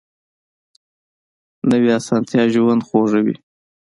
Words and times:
نوې 1.69 1.89
اسانتیا 1.99 2.43
ژوند 2.53 2.81
خوږوي 2.87 3.35